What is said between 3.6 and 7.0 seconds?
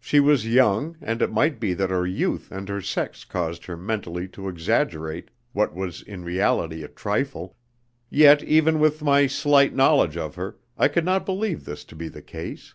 her mentally to exaggerate what was in reality a